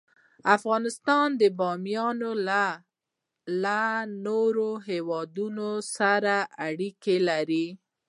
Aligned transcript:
افغانستان 0.55 1.27
د 1.41 1.43
بامیان 1.59 2.15
له 2.21 2.25
امله 2.29 2.65
له 3.63 3.81
نورو 4.25 4.69
هېوادونو 4.87 5.69
سره 5.95 6.35
اړیکې 6.67 7.15
لري. 7.29 7.67